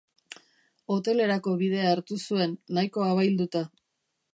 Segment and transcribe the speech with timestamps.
[0.95, 3.69] Hotelerako bidea hartu zuen, nahiko abailduta.